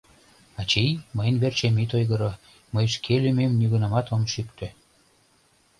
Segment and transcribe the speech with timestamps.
[0.61, 2.31] Ачий, мыйын верчем ит ойгыро:
[2.73, 4.67] мый шке лӱмем нигунамат ом шӱктӧ.